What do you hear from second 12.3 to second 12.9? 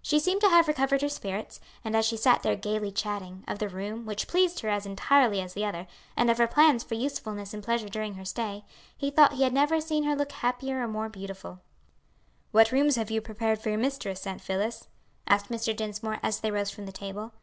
"What